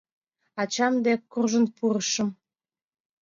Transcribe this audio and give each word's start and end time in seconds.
Ачам 0.61 0.93
дек 1.05 1.21
куржын 1.31 1.65
пурышым. 1.75 2.29